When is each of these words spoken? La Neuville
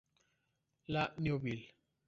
La 0.87 1.13
Neuville 1.19 1.69